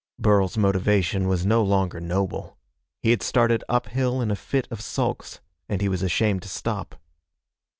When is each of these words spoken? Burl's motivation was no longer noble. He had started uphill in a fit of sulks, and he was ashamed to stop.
Burl's 0.17 0.57
motivation 0.57 1.27
was 1.27 1.45
no 1.45 1.61
longer 1.61 1.99
noble. 2.01 2.57
He 3.03 3.11
had 3.11 3.21
started 3.21 3.63
uphill 3.69 4.19
in 4.19 4.31
a 4.31 4.35
fit 4.35 4.67
of 4.71 4.81
sulks, 4.81 5.41
and 5.69 5.79
he 5.79 5.89
was 5.89 6.01
ashamed 6.01 6.41
to 6.41 6.49
stop. 6.49 6.95